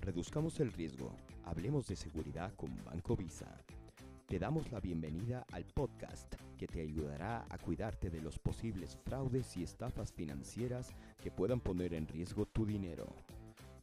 [0.00, 1.14] Reduzcamos el riesgo.
[1.44, 3.46] Hablemos de seguridad con Banco Visa.
[4.26, 9.56] Te damos la bienvenida al podcast que te ayudará a cuidarte de los posibles fraudes
[9.56, 10.90] y estafas financieras
[11.22, 13.06] que puedan poner en riesgo tu dinero.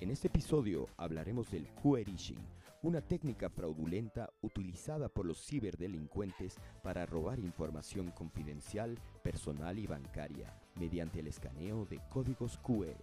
[0.00, 2.38] En este episodio hablaremos del querishing,
[2.82, 11.20] una técnica fraudulenta utilizada por los ciberdelincuentes para robar información confidencial, personal y bancaria mediante
[11.20, 12.96] el escaneo de códigos QR.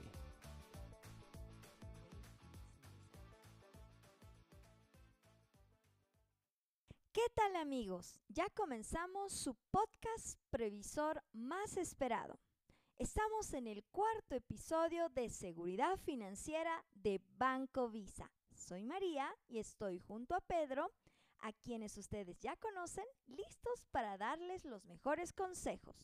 [7.12, 8.20] ¿Qué tal amigos?
[8.30, 12.40] Ya comenzamos su podcast previsor más esperado.
[13.00, 18.32] Estamos en el cuarto episodio de Seguridad Financiera de Banco Visa.
[18.68, 20.92] Soy María y estoy junto a Pedro,
[21.40, 25.96] a quienes ustedes ya conocen, listos para darles los mejores consejos.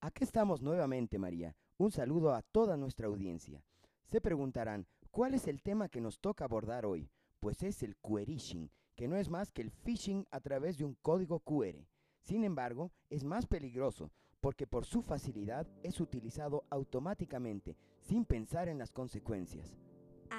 [0.00, 1.56] Aquí estamos nuevamente, María.
[1.76, 3.60] Un saludo a toda nuestra audiencia.
[4.06, 7.10] Se preguntarán, ¿cuál es el tema que nos toca abordar hoy?
[7.40, 10.94] Pues es el querishing, que no es más que el phishing a través de un
[11.02, 11.88] código QR.
[12.20, 18.78] Sin embargo, es más peligroso porque por su facilidad es utilizado automáticamente, sin pensar en
[18.78, 19.76] las consecuencias.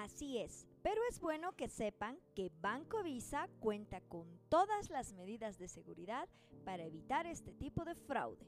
[0.04, 5.58] Así es, pero es bueno que sepan que Banco Visa cuenta con todas las medidas
[5.58, 6.28] de seguridad
[6.66, 8.46] para evitar este tipo de fraude.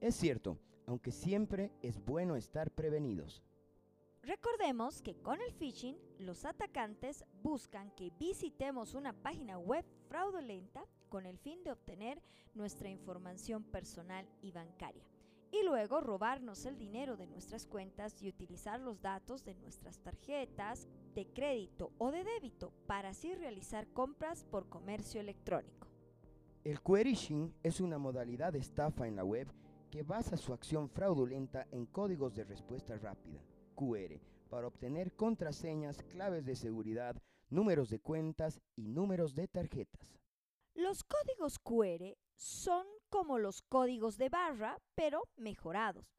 [0.00, 3.44] Es cierto, aunque siempre es bueno estar prevenidos.
[4.22, 11.26] Recordemos que con el phishing, los atacantes buscan que visitemos una página web fraudulenta con
[11.26, 12.20] el fin de obtener
[12.54, 15.04] nuestra información personal y bancaria
[15.50, 20.88] y luego robarnos el dinero de nuestras cuentas y utilizar los datos de nuestras tarjetas
[21.14, 25.88] de crédito o de débito para así realizar compras por comercio electrónico.
[26.64, 29.46] El querishing es una modalidad de estafa en la web
[29.90, 33.40] que basa su acción fraudulenta en códigos de respuesta rápida,
[33.74, 34.20] QR,
[34.50, 37.16] para obtener contraseñas, claves de seguridad,
[37.50, 40.16] números de cuentas y números de tarjetas.
[40.76, 46.18] Los códigos QR son como los códigos de barra, pero mejorados.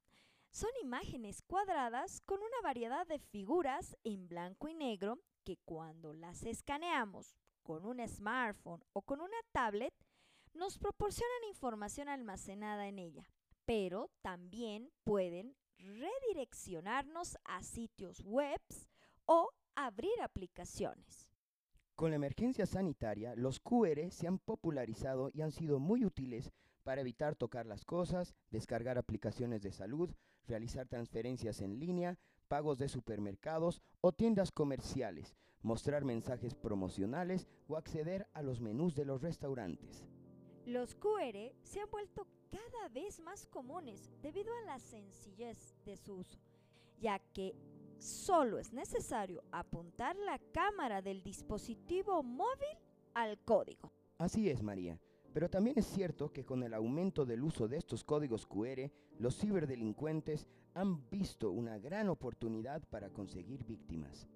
[0.49, 6.41] Son imágenes cuadradas con una variedad de figuras en blanco y negro que cuando las
[6.41, 9.93] escaneamos con un smartphone o con una tablet,
[10.55, 13.29] nos proporcionan información almacenada en ella,
[13.65, 18.59] pero también pueden redireccionarnos a sitios web
[19.27, 21.26] o abrir aplicaciones.
[21.97, 26.51] Con la emergencia sanitaria, los QR se han popularizado y han sido muy útiles
[26.83, 30.11] para evitar tocar las cosas, descargar aplicaciones de salud,
[30.47, 38.27] realizar transferencias en línea, pagos de supermercados o tiendas comerciales, mostrar mensajes promocionales o acceder
[38.33, 40.05] a los menús de los restaurantes.
[40.67, 46.17] Los QR se han vuelto cada vez más comunes debido a la sencillez de su
[46.17, 46.37] uso,
[46.99, 47.55] ya que
[47.99, 52.77] solo es necesario apuntar la cámara del dispositivo móvil
[53.13, 53.91] al código.
[54.17, 54.99] Así es, María.
[55.33, 59.37] Pero también es cierto que con el aumento del uso de estos códigos QR, los
[59.37, 64.27] ciberdelincuentes han visto una gran oportunidad para conseguir víctimas.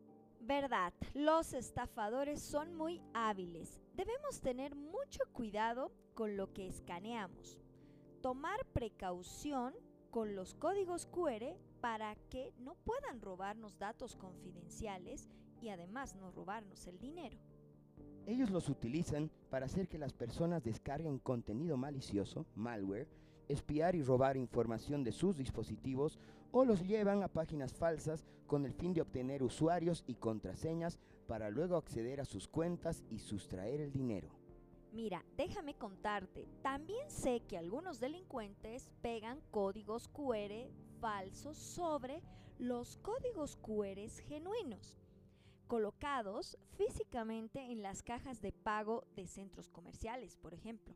[0.41, 3.79] Verdad, los estafadores son muy hábiles.
[3.95, 7.59] Debemos tener mucho cuidado con lo que escaneamos.
[8.21, 9.73] Tomar precaución
[10.09, 15.27] con los códigos QR para que no puedan robarnos datos confidenciales
[15.61, 17.37] y además no robarnos el dinero.
[18.27, 23.09] Ellos los utilizan para hacer que las personas descarguen contenido malicioso, malware,
[23.49, 26.19] espiar y robar información de sus dispositivos
[26.51, 31.49] o los llevan a páginas falsas con el fin de obtener usuarios y contraseñas para
[31.49, 34.29] luego acceder a sus cuentas y sustraer el dinero.
[34.93, 40.69] Mira, déjame contarte, también sé que algunos delincuentes pegan códigos QR
[41.01, 42.21] falsos sobre
[42.59, 44.99] los códigos QR genuinos,
[45.65, 50.93] colocados físicamente en las cajas de pago de centros comerciales, por ejemplo.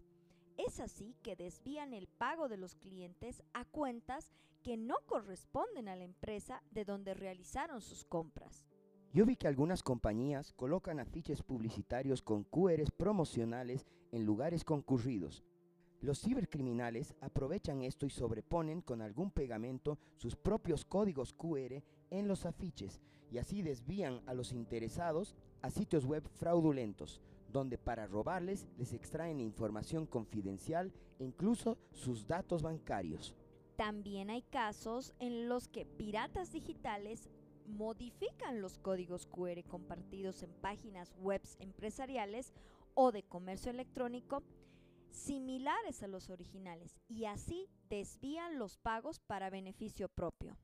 [0.57, 4.31] Es así que desvían el pago de los clientes a cuentas
[4.61, 8.63] que no corresponden a la empresa de donde realizaron sus compras.
[9.11, 15.43] Yo vi que algunas compañías colocan afiches publicitarios con QRs promocionales en lugares concurridos,
[16.05, 21.81] los cibercriminales aprovechan esto y sobreponen con algún pegamento sus propios códigos QR
[22.11, 27.21] en los afiches y así desvían a los interesados a sitios web fraudulentos,
[27.51, 33.35] donde para robarles les extraen información confidencial e incluso sus datos bancarios.
[33.75, 37.29] También hay casos en los que piratas digitales
[37.67, 42.53] modifican los códigos QR compartidos en páginas web empresariales
[42.93, 44.43] o de comercio electrónico
[45.15, 50.57] similares a los originales y así desvían los pagos para beneficio propio.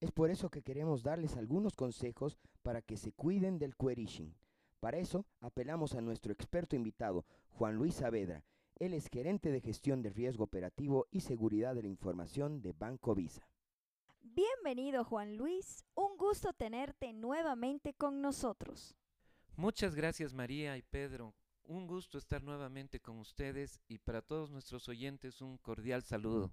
[0.00, 4.34] Es por eso que queremos darles algunos consejos para que se cuiden del querishing.
[4.80, 8.44] Para eso apelamos a nuestro experto invitado, Juan Luis Saavedra.
[8.78, 13.14] Él es gerente de gestión de riesgo operativo y seguridad de la información de Banco
[13.14, 13.48] Visa.
[14.20, 18.94] Bienvenido Juan Luis, un gusto tenerte nuevamente con nosotros.
[19.56, 21.34] Muchas gracias María y Pedro.
[21.68, 26.52] Un gusto estar nuevamente con ustedes y para todos nuestros oyentes un cordial saludo.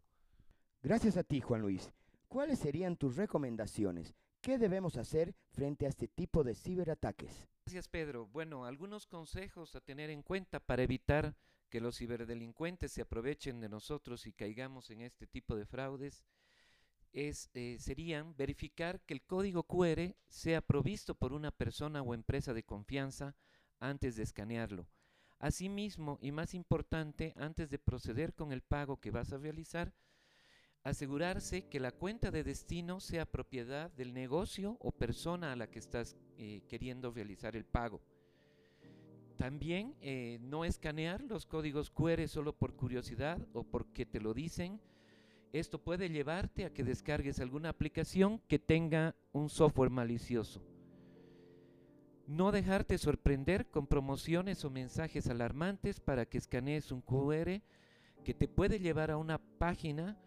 [0.81, 1.91] Gracias a ti Juan Luis.
[2.27, 4.15] ¿Cuáles serían tus recomendaciones?
[4.41, 7.47] ¿Qué debemos hacer frente a este tipo de ciberataques?
[7.65, 8.25] Gracias Pedro.
[8.25, 11.35] Bueno, algunos consejos a tener en cuenta para evitar
[11.69, 16.23] que los ciberdelincuentes se aprovechen de nosotros y caigamos en este tipo de fraudes
[17.11, 22.55] es, eh, serían verificar que el código QR sea provisto por una persona o empresa
[22.55, 23.35] de confianza
[23.79, 24.87] antes de escanearlo.
[25.43, 29.93] Asimismo, y más importante, antes de proceder con el pago que vas a realizar,
[30.85, 35.79] asegurarse que la cuenta de destino sea propiedad del negocio o persona a la que
[35.79, 38.01] estás eh, queriendo realizar el pago.
[39.35, 44.79] También eh, no escanear los códigos QR solo por curiosidad o porque te lo dicen,
[45.51, 50.72] esto puede llevarte a que descargues alguna aplicación que tenga un software malicioso.
[52.27, 57.61] No dejarte sorprender con promociones o mensajes alarmantes para que escanees un QR
[58.23, 60.17] que te puede llevar a una página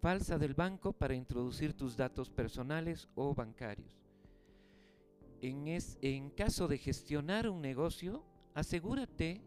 [0.00, 4.04] falsa del banco para introducir tus datos personales o bancarios.
[5.40, 8.24] En, caso de gestionar un negocio,
[8.54, 9.42] asegúrate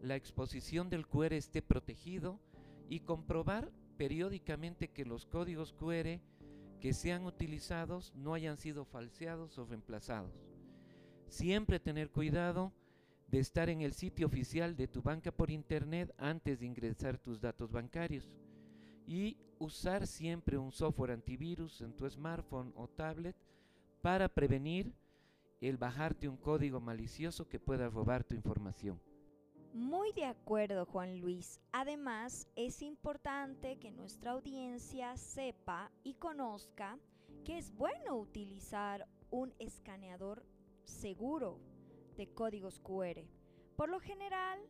[0.00, 2.40] la exposición del QR esté protegido
[2.88, 6.20] y comprobar periódicamente que los códigos QR
[6.80, 10.32] que sean utilizados no hayan sido falseados o reemplazados.
[11.32, 12.74] Siempre tener cuidado
[13.28, 17.40] de estar en el sitio oficial de tu banca por internet antes de ingresar tus
[17.40, 18.36] datos bancarios
[19.06, 23.34] y usar siempre un software antivirus en tu smartphone o tablet
[24.02, 24.92] para prevenir
[25.62, 29.00] el bajarte un código malicioso que pueda robar tu información.
[29.72, 31.62] Muy de acuerdo, Juan Luis.
[31.72, 36.98] Además, es importante que nuestra audiencia sepa y conozca
[37.42, 40.44] que es bueno utilizar un escaneador
[40.84, 41.58] seguro
[42.16, 43.24] de códigos QR.
[43.76, 44.60] Por lo general,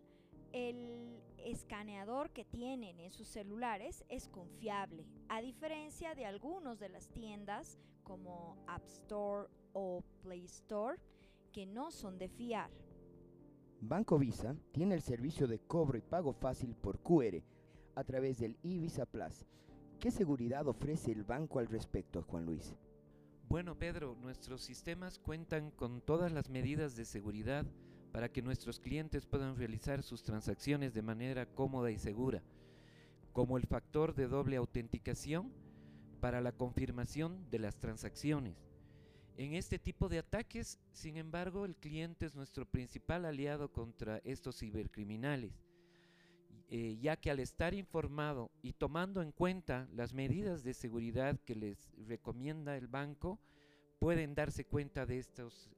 [0.52, 7.08] el escaneador que tienen en sus celulares es confiable, a diferencia de algunos de las
[7.08, 10.98] tiendas como App Store o Play Store
[11.52, 12.70] que no son de fiar.
[13.80, 17.42] Banco Visa tiene el servicio de cobro y pago fácil por QR
[17.94, 19.44] a través del eVisa Plus.
[19.98, 22.74] ¿Qué seguridad ofrece el banco al respecto, Juan Luis?
[23.52, 27.66] Bueno, Pedro, nuestros sistemas cuentan con todas las medidas de seguridad
[28.10, 32.42] para que nuestros clientes puedan realizar sus transacciones de manera cómoda y segura,
[33.34, 35.52] como el factor de doble autenticación
[36.18, 38.56] para la confirmación de las transacciones.
[39.36, 44.60] En este tipo de ataques, sin embargo, el cliente es nuestro principal aliado contra estos
[44.60, 45.52] cibercriminales,
[46.74, 51.54] eh, ya que al estar informado y tomando en cuenta las medidas de seguridad que
[51.54, 53.38] les recomienda el banco,
[53.98, 55.70] pueden darse cuenta de estos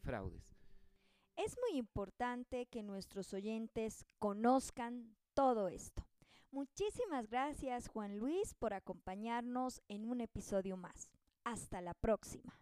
[0.00, 0.56] fraudes.
[1.36, 6.06] Es muy importante que nuestros oyentes conozcan todo esto.
[6.50, 11.10] Muchísimas gracias Juan Luis por acompañarnos en un episodio más.
[11.44, 12.58] Hasta la próxima.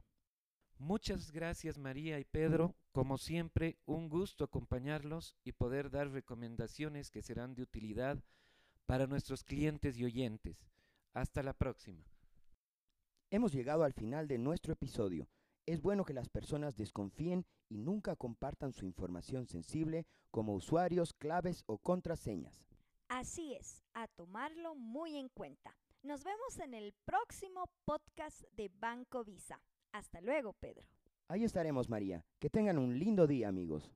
[0.78, 2.74] Muchas gracias María y Pedro.
[2.92, 8.22] Como siempre, un gusto acompañarlos y poder dar recomendaciones que serán de utilidad
[8.84, 10.68] para nuestros clientes y oyentes.
[11.14, 12.04] Hasta la próxima.
[13.30, 15.28] Hemos llegado al final de nuestro episodio.
[15.64, 21.64] Es bueno que las personas desconfíen y nunca compartan su información sensible como usuarios, claves
[21.66, 22.66] o contraseñas.
[23.08, 25.76] Así es, a tomarlo muy en cuenta.
[26.02, 29.60] Nos vemos en el próximo podcast de Banco Visa.
[29.96, 30.84] Hasta luego, Pedro.
[31.26, 32.22] Ahí estaremos, María.
[32.38, 33.90] Que tengan un lindo día, amigos.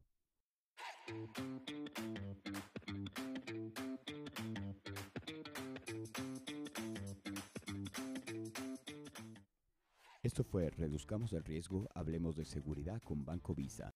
[10.23, 13.91] Esto fue Reduzcamos el riesgo, hablemos de seguridad con Banco Visa.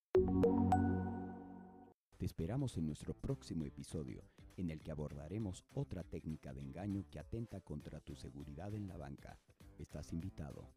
[2.19, 7.19] Te esperamos en nuestro próximo episodio, en el que abordaremos otra técnica de engaño que
[7.19, 9.39] atenta contra tu seguridad en la banca.
[9.79, 10.69] Estás invitado.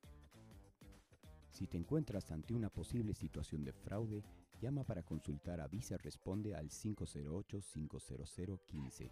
[1.57, 4.23] Si te encuentras ante una posible situación de fraude,
[4.61, 9.11] llama para consultar a Visa Responde al 508-50015